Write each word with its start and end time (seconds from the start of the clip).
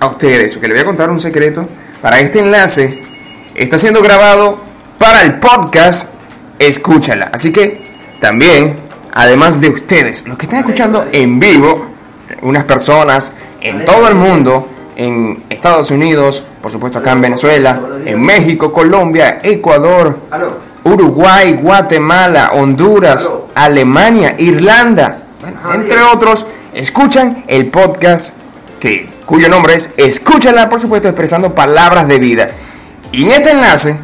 a 0.00 0.06
ustedes, 0.06 0.52
porque 0.52 0.68
le 0.68 0.74
voy 0.74 0.82
a 0.82 0.86
contar 0.86 1.10
un 1.10 1.20
secreto. 1.20 1.68
Para 2.00 2.20
este 2.20 2.40
enlace 2.40 3.02
está 3.54 3.78
siendo 3.78 4.02
grabado 4.02 4.58
para 4.98 5.22
el 5.22 5.38
podcast 5.38 6.12
Escúchala. 6.58 7.30
Así 7.32 7.52
que 7.52 7.88
también, 8.20 8.76
además 9.12 9.60
de 9.60 9.70
ustedes, 9.70 10.26
los 10.26 10.36
que 10.36 10.46
están 10.46 10.60
escuchando 10.60 11.06
en 11.12 11.40
vivo, 11.40 11.86
unas 12.42 12.64
personas 12.64 13.32
en 13.60 13.84
todo 13.84 14.08
el 14.08 14.14
mundo, 14.14 14.68
en 14.96 15.44
Estados 15.48 15.90
Unidos, 15.90 16.42
por 16.60 16.72
supuesto 16.72 16.98
acá 16.98 17.12
en 17.12 17.20
Venezuela, 17.20 17.80
en 18.04 18.20
México, 18.20 18.72
Colombia, 18.72 19.38
Ecuador, 19.42 20.18
Uruguay, 20.84 21.58
Guatemala, 21.60 22.50
Honduras, 22.54 23.30
Alemania, 23.54 24.34
Irlanda, 24.38 25.22
entre 25.72 26.02
otros, 26.02 26.46
escuchan 26.74 27.44
el 27.46 27.66
podcast 27.66 28.34
que, 28.80 29.08
cuyo 29.28 29.50
nombre 29.50 29.74
es 29.74 29.90
Escúchala, 29.98 30.70
por 30.70 30.80
supuesto, 30.80 31.06
expresando 31.06 31.54
palabras 31.54 32.08
de 32.08 32.18
vida. 32.18 32.50
Y 33.12 33.24
en 33.24 33.30
este 33.32 33.50
enlace 33.50 33.98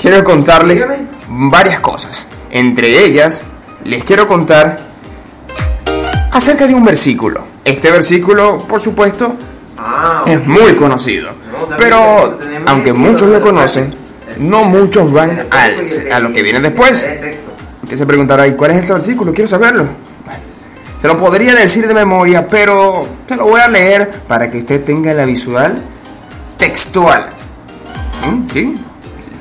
quiero 0.00 0.24
contarles 0.24 0.84
varias 1.28 1.78
cosas. 1.78 2.26
Entre 2.50 3.04
ellas, 3.04 3.44
les 3.84 4.02
quiero 4.02 4.26
contar 4.26 4.80
acerca 6.32 6.66
de 6.66 6.74
un 6.74 6.84
versículo. 6.84 7.46
Este 7.64 7.92
versículo, 7.92 8.66
por 8.66 8.80
supuesto, 8.80 9.36
es 10.26 10.44
muy 10.44 10.74
conocido. 10.74 11.30
Pero, 11.78 12.36
aunque 12.66 12.92
muchos 12.92 13.28
lo 13.28 13.40
conocen, 13.40 13.94
no 14.38 14.64
muchos 14.64 15.12
van 15.12 15.46
al, 15.52 15.80
a 16.12 16.18
lo 16.18 16.32
que 16.32 16.42
viene 16.42 16.58
después. 16.58 17.06
Usted 17.84 17.96
se 17.96 18.06
preguntará, 18.06 18.44
¿y 18.48 18.54
cuál 18.54 18.72
es 18.72 18.78
este 18.78 18.92
versículo? 18.92 19.32
Quiero 19.32 19.46
saberlo. 19.46 19.86
Se 20.98 21.08
lo 21.08 21.18
podría 21.18 21.54
decir 21.54 21.86
de 21.86 21.94
memoria, 21.94 22.46
pero 22.48 23.06
te 23.26 23.36
lo 23.36 23.44
voy 23.44 23.60
a 23.60 23.68
leer 23.68 24.10
para 24.26 24.48
que 24.48 24.58
usted 24.58 24.82
tenga 24.84 25.12
la 25.12 25.24
visual 25.24 25.82
textual. 26.56 27.26
¿Mm? 28.26 28.50
¿Sí? 28.50 28.74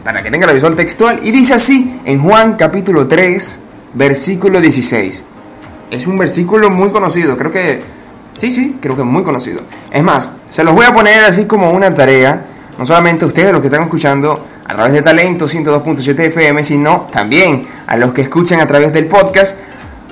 Para 0.04 0.22
que 0.22 0.30
tenga 0.30 0.46
la 0.46 0.54
visual 0.54 0.76
textual. 0.76 1.20
Y 1.24 1.32
dice 1.32 1.54
así 1.54 2.00
en 2.04 2.22
Juan 2.22 2.56
capítulo 2.56 3.08
3, 3.08 3.60
versículo 3.94 4.60
16. 4.60 5.24
Es 5.92 6.08
un 6.08 6.18
versículo 6.18 6.70
muy 6.70 6.90
conocido, 6.90 7.38
creo 7.38 7.52
que... 7.52 7.82
Sí, 8.40 8.52
sí, 8.52 8.78
creo 8.82 8.98
que 8.98 9.04
muy 9.04 9.24
conocido. 9.24 9.62
Es 9.92 10.04
más, 10.04 10.28
se 10.50 10.64
los 10.64 10.74
voy 10.74 10.86
a 10.86 10.94
poner 10.94 11.24
así 11.24 11.46
como 11.46 11.72
una 11.72 11.94
tarea, 11.94 12.46
no 12.78 12.86
solamente 12.86 13.26
a 13.26 13.28
ustedes 13.28 13.52
los 13.52 13.62
que 13.62 13.68
están 13.68 13.84
escuchando 13.84 14.44
a 14.66 14.74
través 14.74 14.94
de 14.94 15.02
Talento 15.02 15.46
102.7 15.46 16.20
FM, 16.20 16.64
sino 16.64 17.08
también 17.12 17.68
a 17.86 17.96
los 17.96 18.12
que 18.12 18.22
escuchan 18.22 18.60
a 18.60 18.68
través 18.68 18.92
del 18.92 19.06
podcast, 19.06 19.58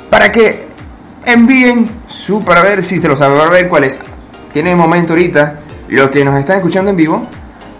para 0.10 0.32
que 0.32 0.71
envíen 1.26 1.90
su, 2.08 2.44
para 2.44 2.62
ver 2.62 2.84
si 2.84 3.00
se 3.00 3.08
lo 3.08 3.16
sabe, 3.16 3.38
ver 3.50 3.70
cuál 3.70 3.84
es. 3.84 4.00
Tienen 4.52 4.78
momento 4.78 5.14
ahorita, 5.14 5.60
los 5.90 6.10
que 6.10 6.26
nos 6.26 6.38
están 6.38 6.58
escuchando 6.58 6.92
en 6.92 6.98
vivo, 6.98 7.26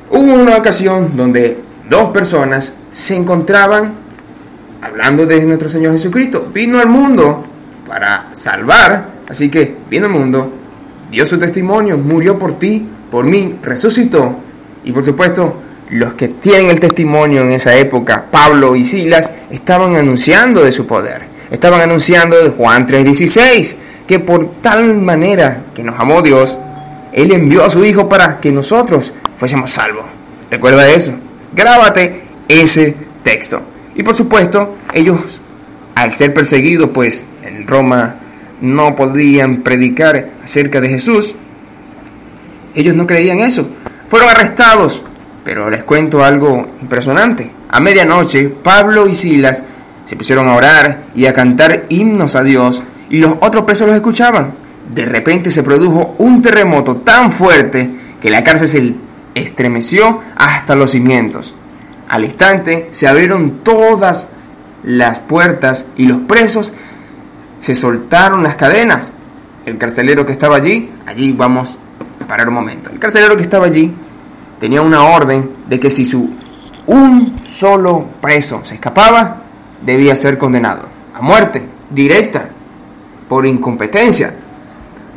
Hubo 0.09 0.33
una 0.33 0.57
ocasión 0.57 1.11
donde 1.15 1.57
dos 1.89 2.11
personas 2.11 2.73
se 2.91 3.15
encontraban 3.15 3.93
hablando 4.81 5.25
de 5.25 5.45
nuestro 5.45 5.69
Señor 5.69 5.93
Jesucristo. 5.93 6.49
Vino 6.53 6.79
al 6.79 6.87
mundo 6.87 7.45
para 7.87 8.27
salvar, 8.33 9.05
así 9.29 9.49
que 9.49 9.75
vino 9.89 10.07
al 10.07 10.11
mundo, 10.11 10.51
dio 11.09 11.25
su 11.25 11.37
testimonio, 11.37 11.97
murió 11.97 12.39
por 12.39 12.57
ti, 12.57 12.87
por 13.09 13.25
mí, 13.25 13.57
resucitó. 13.61 14.35
Y 14.83 14.91
por 14.91 15.05
supuesto, 15.05 15.55
los 15.89 16.13
que 16.13 16.29
tienen 16.29 16.69
el 16.69 16.79
testimonio 16.79 17.41
en 17.41 17.51
esa 17.51 17.75
época, 17.75 18.25
Pablo 18.31 18.75
y 18.75 18.85
Silas, 18.85 19.31
estaban 19.49 19.95
anunciando 19.95 20.63
de 20.63 20.71
su 20.71 20.87
poder. 20.87 21.23
Estaban 21.51 21.81
anunciando 21.81 22.41
de 22.41 22.49
Juan 22.49 22.87
3:16, 22.87 23.75
que 24.11 24.19
por 24.19 24.55
tal 24.61 24.95
manera 24.95 25.63
que 25.73 25.85
nos 25.85 25.97
amó 25.97 26.21
Dios, 26.21 26.57
Él 27.13 27.31
envió 27.31 27.63
a 27.63 27.69
su 27.69 27.85
Hijo 27.85 28.09
para 28.09 28.41
que 28.41 28.51
nosotros 28.51 29.13
fuésemos 29.37 29.71
salvos. 29.71 30.03
Recuerda 30.49 30.89
eso. 30.89 31.13
Grábate 31.55 32.23
ese 32.49 32.93
texto. 33.23 33.61
Y 33.95 34.03
por 34.03 34.13
supuesto, 34.13 34.75
ellos, 34.93 35.39
al 35.95 36.11
ser 36.11 36.33
perseguidos, 36.33 36.89
pues 36.93 37.23
en 37.41 37.65
Roma 37.65 38.15
no 38.59 38.97
podían 38.97 39.63
predicar 39.63 40.31
acerca 40.43 40.81
de 40.81 40.89
Jesús, 40.89 41.33
ellos 42.75 42.93
no 42.93 43.07
creían 43.07 43.39
eso. 43.39 43.65
Fueron 44.09 44.27
arrestados, 44.27 45.03
pero 45.45 45.69
les 45.69 45.83
cuento 45.83 46.25
algo 46.25 46.67
impresionante. 46.81 47.49
A 47.69 47.79
medianoche, 47.79 48.49
Pablo 48.49 49.07
y 49.07 49.15
Silas 49.15 49.63
se 50.05 50.17
pusieron 50.17 50.49
a 50.49 50.55
orar 50.55 51.03
y 51.15 51.27
a 51.27 51.33
cantar 51.33 51.85
himnos 51.87 52.35
a 52.35 52.43
Dios, 52.43 52.83
y 53.11 53.17
los 53.17 53.33
otros 53.41 53.65
presos 53.65 53.87
los 53.87 53.95
escuchaban. 53.95 54.53
De 54.95 55.05
repente 55.05 55.51
se 55.51 55.63
produjo 55.63 56.15
un 56.17 56.41
terremoto 56.41 56.97
tan 56.97 57.31
fuerte 57.31 57.91
que 58.21 58.29
la 58.29 58.43
cárcel 58.43 58.67
se 58.67 58.95
estremeció 59.35 60.21
hasta 60.37 60.75
los 60.75 60.91
cimientos. 60.91 61.53
Al 62.07 62.23
instante 62.23 62.89
se 62.93 63.07
abrieron 63.07 63.59
todas 63.63 64.29
las 64.83 65.19
puertas 65.19 65.85
y 65.97 66.05
los 66.05 66.21
presos 66.21 66.71
se 67.59 67.75
soltaron 67.75 68.43
las 68.43 68.55
cadenas. 68.55 69.11
El 69.65 69.77
carcelero 69.77 70.25
que 70.25 70.31
estaba 70.31 70.55
allí, 70.55 70.89
allí 71.05 71.33
vamos 71.33 71.77
a 72.21 72.27
parar 72.27 72.47
un 72.47 72.55
momento. 72.55 72.89
El 72.91 72.99
carcelero 72.99 73.35
que 73.35 73.43
estaba 73.43 73.65
allí 73.65 73.93
tenía 74.59 74.81
una 74.81 75.03
orden 75.03 75.51
de 75.67 75.79
que 75.79 75.89
si 75.89 76.05
su 76.05 76.31
un 76.87 77.41
solo 77.45 78.05
preso 78.21 78.61
se 78.63 78.75
escapaba, 78.75 79.41
debía 79.85 80.15
ser 80.15 80.37
condenado 80.37 80.87
a 81.13 81.21
muerte 81.21 81.61
directa 81.89 82.50
por 83.31 83.45
incompetencia. 83.45 84.35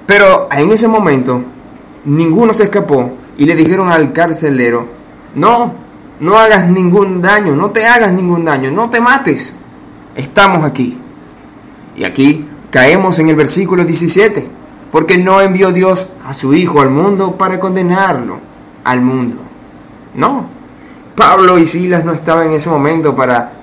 Pero 0.07 0.47
en 0.53 0.71
ese 0.71 0.87
momento 0.87 1.43
ninguno 2.05 2.55
se 2.55 2.63
escapó 2.63 3.11
y 3.37 3.45
le 3.45 3.57
dijeron 3.57 3.91
al 3.91 4.13
carcelero, 4.13 4.87
no, 5.35 5.75
no 6.21 6.39
hagas 6.39 6.69
ningún 6.69 7.21
daño, 7.21 7.57
no 7.57 7.73
te 7.73 7.89
hagas 7.89 8.13
ningún 8.13 8.45
daño, 8.45 8.71
no 8.71 8.89
te 8.89 9.01
mates. 9.01 9.57
Estamos 10.15 10.63
aquí. 10.63 10.97
Y 11.97 12.05
aquí 12.05 12.47
caemos 12.71 13.19
en 13.19 13.31
el 13.31 13.35
versículo 13.35 13.85
17, 13.85 14.47
porque 14.93 15.19
no 15.19 15.41
envió 15.41 15.73
Dios 15.73 16.11
a 16.25 16.35
su 16.35 16.55
Hijo 16.55 16.81
al 16.81 16.91
mundo 16.91 17.35
para 17.37 17.59
condenarlo 17.59 18.39
al 18.85 19.01
mundo. 19.01 19.39
No, 20.15 20.47
Pablo 21.17 21.59
y 21.59 21.67
Silas 21.67 22.05
no 22.05 22.13
estaban 22.13 22.47
en 22.47 22.53
ese 22.53 22.71
momento 22.71 23.17
para 23.17 23.55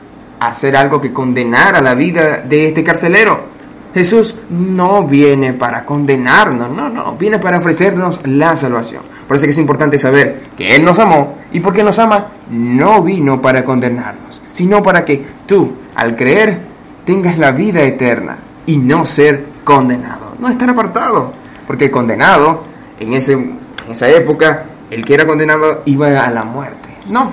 hacer 0.42 0.75
algo 0.75 1.00
que 1.00 1.13
condenara 1.13 1.80
la 1.80 1.95
vida 1.95 2.39
de 2.39 2.68
este 2.68 2.83
carcelero. 2.83 3.50
Jesús 3.94 4.38
no 4.50 5.06
viene 5.06 5.54
para 5.54 5.86
condenarnos, 5.86 6.70
no, 6.70 6.90
no, 6.90 7.16
viene 7.16 7.40
para 7.40 7.58
ofrecernos 7.58 8.22
la 8.26 8.56
salvación. 8.56 9.04
Por 9.28 9.38
eso 9.38 9.46
que 9.46 9.52
es 9.52 9.58
importante 9.58 9.98
saber 9.98 10.44
que 10.58 10.76
Él 10.76 10.86
nos 10.86 11.00
amó 11.00 11.38
y 11.52 11.60
porque 11.60 11.84
nos 11.84 12.00
ama, 12.00 12.28
no 12.50 13.04
vino 13.04 13.42
para 13.42 13.66
condenarnos, 13.66 14.42
sino 14.52 14.82
para 14.82 15.04
que 15.04 15.26
tú, 15.46 15.74
al 15.96 16.16
creer, 16.16 16.60
tengas 17.06 17.38
la 17.38 17.52
vida 17.52 17.82
eterna 17.82 18.38
y 18.66 18.78
no 18.78 19.06
ser 19.06 19.46
condenado, 19.64 20.36
no 20.40 20.48
estar 20.48 20.70
apartado, 20.70 21.34
porque 21.68 21.92
condenado 21.92 22.64
en, 23.00 23.14
ese, 23.14 23.56
esa 23.90 24.10
época, 24.10 24.66
el 24.90 25.04
que 25.04 25.14
era 25.14 25.26
condenado 25.26 25.82
iba 25.86 26.24
a 26.24 26.32
la 26.32 26.44
muerte. 26.44 26.90
No, 27.08 27.32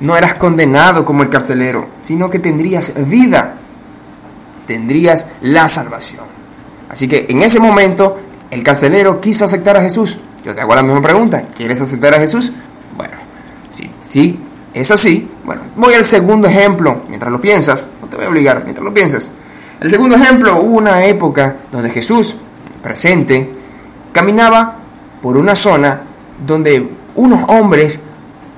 no 0.00 0.16
eras 0.16 0.34
condenado 0.34 1.04
como 1.04 1.22
el 1.22 1.30
carcelero, 1.30 1.86
sino 2.02 2.30
que 2.30 2.38
tendrías 2.38 2.92
vida 3.08 3.57
tendrías 4.68 5.26
la 5.40 5.66
salvación. 5.66 6.26
Así 6.90 7.08
que 7.08 7.26
en 7.28 7.42
ese 7.42 7.58
momento 7.58 8.18
el 8.50 8.62
carcelero 8.62 9.20
quiso 9.20 9.46
aceptar 9.46 9.76
a 9.76 9.82
Jesús. 9.82 10.18
Yo 10.44 10.54
te 10.54 10.60
hago 10.60 10.74
la 10.74 10.82
misma 10.82 11.02
pregunta, 11.02 11.42
¿quieres 11.56 11.80
aceptar 11.80 12.14
a 12.14 12.18
Jesús? 12.18 12.52
Bueno, 12.96 13.14
sí, 13.70 13.90
sí, 14.00 14.38
es 14.74 14.90
así. 14.90 15.28
Bueno, 15.44 15.62
voy 15.74 15.94
al 15.94 16.04
segundo 16.04 16.46
ejemplo, 16.46 17.02
mientras 17.08 17.32
lo 17.32 17.40
piensas, 17.40 17.86
no 18.00 18.08
te 18.08 18.16
voy 18.16 18.26
a 18.26 18.28
obligar, 18.28 18.62
mientras 18.62 18.84
lo 18.84 18.92
piensas. 18.92 19.32
El 19.80 19.90
segundo 19.90 20.16
ejemplo, 20.16 20.60
hubo 20.60 20.76
una 20.76 21.04
época 21.06 21.56
donde 21.72 21.88
Jesús, 21.88 22.36
presente, 22.82 23.50
caminaba 24.12 24.76
por 25.22 25.36
una 25.38 25.56
zona 25.56 26.02
donde 26.46 26.90
unos 27.14 27.44
hombres 27.48 28.00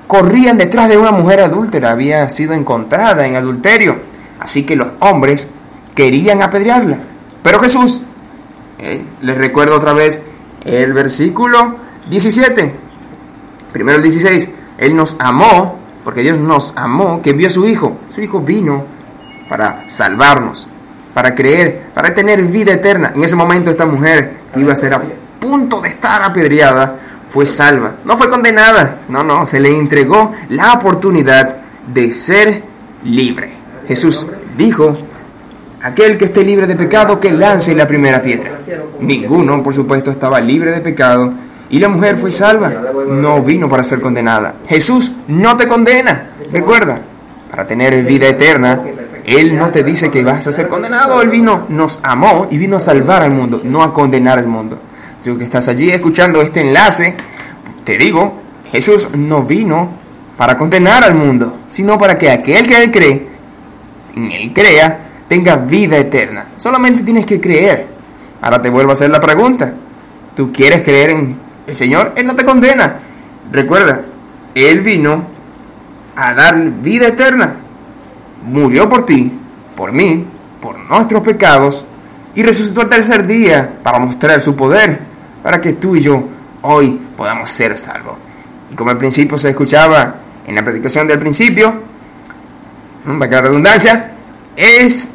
corrían 0.07 0.57
detrás 0.57 0.89
de 0.89 0.97
una 0.97 1.11
mujer 1.11 1.39
adúltera, 1.39 1.91
había 1.91 2.29
sido 2.29 2.53
encontrada 2.53 3.25
en 3.25 3.35
adulterio. 3.35 3.97
Así 4.39 4.63
que 4.63 4.75
los 4.75 4.89
hombres 4.99 5.47
querían 6.01 6.41
apedrearla. 6.41 6.97
Pero 7.43 7.59
Jesús, 7.59 8.07
eh, 8.79 9.05
les 9.21 9.37
recuerdo 9.37 9.75
otra 9.75 9.93
vez 9.93 10.23
el 10.65 10.93
versículo 10.93 11.75
17, 12.09 12.73
primero 13.71 13.97
el 13.97 14.01
16, 14.01 14.49
Él 14.79 14.95
nos 14.95 15.15
amó, 15.19 15.77
porque 16.03 16.21
Dios 16.21 16.39
nos 16.39 16.75
amó, 16.75 17.21
que 17.21 17.29
envió 17.29 17.49
a 17.49 17.51
su 17.51 17.67
Hijo. 17.67 17.99
Su 18.09 18.21
Hijo 18.21 18.39
vino 18.39 18.83
para 19.47 19.87
salvarnos, 19.87 20.67
para 21.13 21.35
creer, 21.35 21.89
para 21.93 22.15
tener 22.15 22.41
vida 22.45 22.73
eterna. 22.73 23.11
En 23.13 23.23
ese 23.23 23.35
momento 23.35 23.69
esta 23.69 23.85
mujer 23.85 24.37
que 24.51 24.59
iba 24.59 24.73
a 24.73 24.75
ser 24.75 24.95
a 24.95 25.03
punto 25.39 25.81
de 25.81 25.89
estar 25.89 26.23
apedreada, 26.23 26.97
fue 27.29 27.45
salva. 27.45 27.97
No 28.05 28.17
fue 28.17 28.27
condenada, 28.27 29.01
no, 29.07 29.23
no, 29.23 29.45
se 29.45 29.59
le 29.59 29.69
entregó 29.69 30.33
la 30.49 30.73
oportunidad 30.73 31.57
de 31.93 32.11
ser 32.11 32.63
libre. 33.03 33.53
Jesús 33.87 34.31
dijo 34.57 34.97
Aquel 35.83 36.17
que 36.17 36.25
esté 36.25 36.43
libre 36.43 36.67
de 36.67 36.75
pecado, 36.75 37.19
que 37.19 37.31
lance 37.31 37.73
la 37.73 37.87
primera 37.87 38.21
piedra. 38.21 38.51
Ninguno, 38.99 39.63
por 39.63 39.73
supuesto, 39.73 40.11
estaba 40.11 40.39
libre 40.39 40.71
de 40.71 40.79
pecado 40.79 41.33
y 41.71 41.79
la 41.79 41.89
mujer 41.89 42.17
fue 42.17 42.31
salva. 42.31 42.71
No 43.09 43.41
vino 43.41 43.67
para 43.67 43.83
ser 43.83 43.99
condenada. 43.99 44.55
Jesús 44.67 45.11
no 45.27 45.57
te 45.57 45.67
condena. 45.67 46.27
Recuerda, 46.51 47.01
para 47.49 47.65
tener 47.65 48.03
vida 48.03 48.27
eterna, 48.27 48.81
Él 49.25 49.57
no 49.57 49.69
te 49.71 49.83
dice 49.83 50.11
que 50.11 50.23
vas 50.23 50.45
a 50.45 50.51
ser 50.51 50.67
condenado. 50.67 51.21
Él 51.21 51.29
vino, 51.29 51.65
nos 51.69 51.99
amó 52.03 52.47
y 52.51 52.57
vino 52.57 52.77
a 52.77 52.79
salvar 52.79 53.23
al 53.23 53.31
mundo, 53.31 53.61
no 53.63 53.81
a 53.81 53.93
condenar 53.93 54.37
al 54.37 54.47
mundo. 54.47 54.79
Tú 55.23 55.37
que 55.37 55.43
estás 55.43 55.67
allí 55.67 55.89
escuchando 55.89 56.41
este 56.41 56.61
enlace, 56.61 57.15
te 57.83 57.97
digo, 57.97 58.35
Jesús 58.71 59.09
no 59.15 59.43
vino 59.43 59.89
para 60.37 60.57
condenar 60.57 61.03
al 61.03 61.15
mundo, 61.15 61.57
sino 61.69 61.97
para 61.97 62.17
que 62.17 62.29
aquel 62.29 62.67
que 62.67 62.83
Él 62.83 62.91
cree, 62.91 63.27
en 64.15 64.31
Él 64.31 64.51
crea, 64.53 65.10
tenga 65.31 65.55
vida 65.55 65.95
eterna. 65.95 66.47
Solamente 66.57 67.03
tienes 67.03 67.25
que 67.25 67.39
creer. 67.39 67.87
Ahora 68.41 68.61
te 68.61 68.69
vuelvo 68.69 68.89
a 68.89 68.93
hacer 68.95 69.09
la 69.09 69.21
pregunta. 69.21 69.73
¿Tú 70.35 70.51
quieres 70.51 70.81
creer 70.81 71.11
en 71.11 71.37
el 71.67 71.73
Señor? 71.73 72.11
Él 72.17 72.27
no 72.27 72.35
te 72.35 72.43
condena. 72.43 72.99
Recuerda, 73.49 74.01
Él 74.53 74.81
vino 74.81 75.23
a 76.17 76.33
dar 76.33 76.59
vida 76.81 77.07
eterna. 77.07 77.55
Murió 78.45 78.89
por 78.89 79.05
ti, 79.05 79.31
por 79.73 79.93
mí, 79.93 80.25
por 80.59 80.77
nuestros 80.77 81.23
pecados 81.23 81.85
y 82.35 82.43
resucitó 82.43 82.81
el 82.81 82.89
tercer 82.89 83.25
día 83.25 83.75
para 83.81 83.99
mostrar 83.99 84.41
su 84.41 84.53
poder, 84.53 84.99
para 85.41 85.61
que 85.61 85.71
tú 85.71 85.95
y 85.95 86.01
yo 86.01 86.25
hoy 86.61 86.99
podamos 87.15 87.49
ser 87.49 87.77
salvos. 87.77 88.15
Y 88.69 88.75
como 88.75 88.89
al 88.89 88.97
principio 88.97 89.37
se 89.37 89.51
escuchaba 89.51 90.13
en 90.45 90.55
la 90.55 90.61
predicación 90.61 91.07
del 91.07 91.19
principio, 91.19 91.73
para 93.05 93.29
que 93.29 93.35
la 93.37 93.41
redundancia, 93.43 94.11
es 94.57 95.07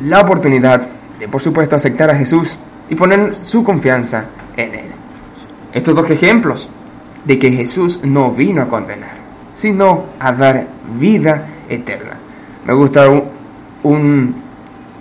la 0.00 0.20
oportunidad 0.20 0.88
de, 1.18 1.28
por 1.28 1.40
supuesto, 1.40 1.76
aceptar 1.76 2.10
a 2.10 2.16
Jesús 2.16 2.58
y 2.88 2.94
poner 2.94 3.34
su 3.34 3.62
confianza 3.62 4.26
en 4.56 4.74
Él. 4.74 4.86
Estos 5.72 5.94
dos 5.94 6.10
ejemplos 6.10 6.68
de 7.24 7.38
que 7.38 7.50
Jesús 7.50 8.00
no 8.02 8.30
vino 8.30 8.62
a 8.62 8.68
condenar, 8.68 9.16
sino 9.54 10.04
a 10.18 10.32
dar 10.32 10.66
vida 10.98 11.46
eterna. 11.68 12.18
Me 12.66 12.72
gusta 12.74 13.08
un, 13.08 13.24
un 13.82 14.34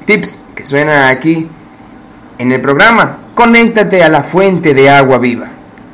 tips 0.06 0.42
que 0.56 0.66
suena 0.66 1.10
aquí 1.10 1.48
en 2.38 2.52
el 2.52 2.62
programa. 2.62 3.18
Conéctate 3.34 4.04
a 4.04 4.10
la 4.10 4.24
fuente 4.24 4.74
de 4.74 4.90
agua 4.90 5.18
viva, 5.18 5.48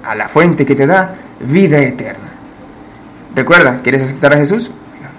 a 0.03 0.15
la 0.15 0.27
fuente 0.27 0.65
que 0.65 0.75
te 0.75 0.87
da 0.87 1.15
vida 1.39 1.79
eterna. 1.79 2.27
Recuerda, 3.35 3.81
¿quieres 3.83 4.01
aceptar 4.01 4.33
a 4.33 4.37
Jesús? 4.37 4.71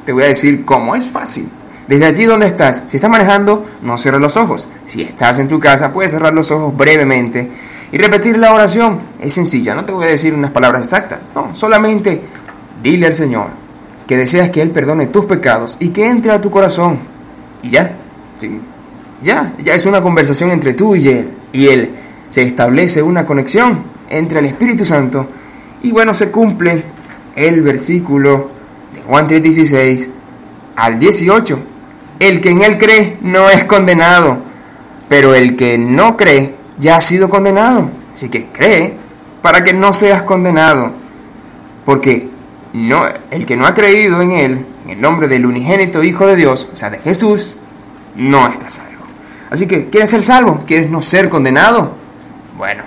te 0.09 0.15
voy 0.15 0.23
a 0.23 0.29
decir 0.29 0.65
cómo 0.65 0.97
es 0.97 1.05
fácil. 1.05 1.51
Desde 1.89 2.05
allí 2.05 2.25
donde 2.25 2.47
estás, 2.47 2.83
si 2.89 2.97
estás 2.97 3.11
manejando, 3.11 3.65
no 3.81 3.97
cierres 3.97 4.21
los 4.21 4.37
ojos. 4.37 4.69
Si 4.87 5.01
estás 5.01 5.39
en 5.39 5.49
tu 5.49 5.59
casa, 5.59 5.91
puedes 5.91 6.13
cerrar 6.13 6.35
los 6.35 6.51
ojos 6.51 6.77
brevemente 6.77 7.51
y 7.91 7.97
repetir 7.97 8.37
la 8.37 8.53
oración. 8.53 9.01
Es 9.19 9.33
sencilla, 9.33 9.75
no 9.75 9.87
te 9.87 9.93
voy 9.93 10.05
a 10.05 10.09
decir 10.09 10.35
unas 10.35 10.51
palabras 10.51 10.83
exactas. 10.83 11.21
No, 11.35 11.55
solamente 11.55 12.21
dile 12.83 13.07
al 13.07 13.15
Señor 13.15 13.47
que 14.07 14.19
deseas 14.19 14.51
que 14.51 14.61
Él 14.61 14.71
perdone 14.71 15.07
tus 15.07 15.25
pecados 15.25 15.79
y 15.81 15.89
que 15.89 16.07
entre 16.07 16.31
a 16.33 16.41
tu 16.43 16.51
corazón. 16.51 16.99
Y 17.63 17.71
ya, 17.71 17.97
ya, 19.23 19.55
ya 19.57 19.75
es 19.75 19.87
una 19.87 20.03
conversación 20.03 20.51
entre 20.51 20.75
tú 20.75 20.95
y 20.95 21.09
Él. 21.09 21.31
Y 21.55 21.69
Él 21.69 21.91
se 22.29 22.43
establece 22.43 23.03
una 23.03 23.25
conexión 23.25 23.83
entre 24.11 24.41
el 24.41 24.45
Espíritu 24.45 24.85
Santo. 24.85 25.27
Y 25.83 25.91
bueno, 25.91 26.13
se 26.13 26.31
cumple 26.31 26.85
el 27.35 27.63
versículo 27.63 28.51
de 28.95 29.01
Juan 29.01 29.27
3:16 29.27 30.09
al 30.77 30.99
18 30.99 31.59
el 32.21 32.41
que 32.41 32.51
en 32.51 32.63
él 32.63 32.79
cree 32.79 33.17
no 33.21 33.51
es 33.51 33.65
condenado, 33.65 34.39
pero 35.09 35.35
el 35.35 35.57
que 35.57 35.79
no 35.79 36.17
cree 36.17 36.55
ya 36.79 36.97
ha 36.97 37.01
sido 37.01 37.29
condenado. 37.29 37.91
Así 38.13 38.29
que 38.29 38.47
cree 38.47 38.95
para 39.43 39.63
que 39.63 39.73
no 39.73 39.93
seas 39.93 40.23
condenado, 40.23 40.93
porque 41.85 42.29
no, 42.73 43.05
el 43.31 43.47
que 43.47 43.57
no 43.57 43.67
ha 43.67 43.75
creído 43.75 44.21
en 44.21 44.33
él, 44.33 44.67
en 44.85 44.91
el 44.91 45.01
nombre 45.01 45.29
del 45.29 45.47
unigénito 45.47 46.03
Hijo 46.03 46.27
de 46.27 46.37
Dios, 46.37 46.69
o 46.73 46.77
sea, 46.77 46.91
de 46.91 46.99
Jesús, 46.99 47.57
no 48.17 48.49
está 48.49 48.69
salvo. 48.69 49.05
Así 49.51 49.67
que, 49.67 49.89
¿quieres 49.89 50.11
ser 50.11 50.23
salvo? 50.23 50.65
¿Quieres 50.67 50.91
no 50.91 51.01
ser 51.01 51.29
condenado? 51.29 51.93
Bueno, 52.57 52.83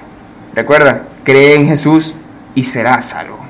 recuerda, 0.54 1.08
cree 1.24 1.56
en 1.56 1.68
Jesús 1.68 2.14
y 2.54 2.64
serás 2.64 3.08
salvo. 3.10 3.41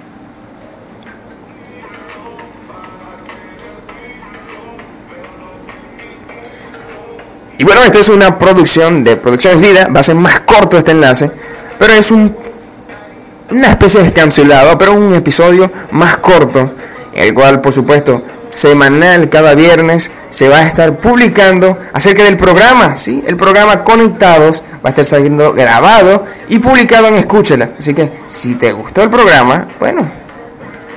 Y 7.62 7.64
bueno, 7.64 7.84
esto 7.84 8.00
es 8.00 8.10
una 8.10 8.40
producción 8.40 9.04
de 9.04 9.18
Producciones 9.18 9.62
Vida, 9.62 9.88
va 9.96 10.00
a 10.00 10.04
ser 10.04 10.16
más 10.16 10.40
corto 10.40 10.80
este 10.80 10.90
enlace, 10.90 11.30
pero 11.78 11.94
es 11.94 12.10
un, 12.10 12.36
una 13.52 13.68
especie 13.70 14.00
de 14.00 14.08
descancelado, 14.08 14.80
pero 14.80 14.94
un 14.94 15.14
episodio 15.14 15.72
más 15.92 16.18
corto, 16.18 16.72
el 17.14 17.36
cual 17.36 17.62
por 17.62 17.72
supuesto 17.72 18.24
semanal 18.50 19.30
cada 19.30 19.54
viernes 19.54 20.10
se 20.32 20.50
va 20.50 20.58
a 20.58 20.66
estar 20.66 20.98
publicando 20.98 21.78
acerca 21.94 22.24
del 22.24 22.36
programa, 22.36 22.98
¿sí? 22.98 23.24
El 23.28 23.38
programa 23.38 23.84
Conectados 23.84 24.64
va 24.84 24.88
a 24.88 24.90
estar 24.90 25.06
saliendo 25.06 25.54
grabado 25.54 26.26
y 26.50 26.58
publicado 26.58 27.10
en 27.10 27.16
Escúchela. 27.18 27.70
Así 27.78 27.94
que 27.94 28.12
si 28.26 28.56
te 28.56 28.72
gustó 28.72 29.04
el 29.04 29.12
programa, 29.12 29.68
bueno, 29.80 30.10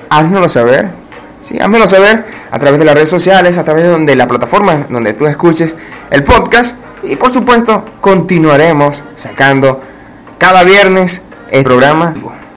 háznoslo 0.09 0.49
saber 0.49 1.04
Sí, 1.45 1.59
házmelo 1.61 1.87
saber 1.87 2.25
a 2.51 2.59
través 2.59 2.79
de 2.79 2.87
las 2.87 2.95
redes 2.95 3.11
sociales, 3.11 3.59
a 3.59 3.65
través 3.65 3.85
de 3.85 3.91
donde 3.91 4.17
la 4.17 4.27
plataforma 4.27 4.87
donde 4.89 5.13
tú 5.13 5.27
escuches 5.27 5.77
el 6.11 6.25
podcast 6.25 6.83
y 7.03 7.17
por 7.17 7.31
supuesto 7.31 7.85
continuaremos 8.01 9.05
sacando 9.15 9.79
cada 10.39 10.65
viernes 10.65 11.23
el 11.51 11.63
programa. 11.63 12.15